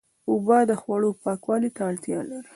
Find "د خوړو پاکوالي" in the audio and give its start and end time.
0.69-1.69